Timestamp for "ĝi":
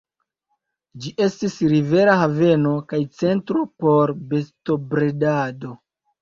1.01-1.11